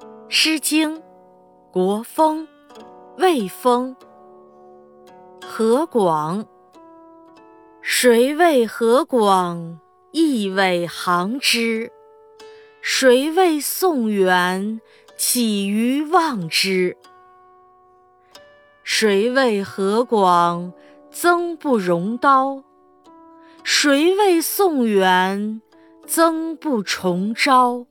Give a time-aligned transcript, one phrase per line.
[0.28, 0.96] 《诗经》
[1.72, 2.46] 国风
[3.16, 3.96] 魏风
[5.42, 6.46] 何广，
[7.80, 9.78] 谁谓何广
[10.12, 11.90] 亦苇行之？
[12.82, 14.80] 谁谓宋元
[15.16, 16.96] 起于望之？
[18.84, 20.72] 谁谓何广
[21.10, 22.62] 曾不容刀？
[23.64, 25.60] 谁谓宋元
[26.06, 27.86] 曾不重招？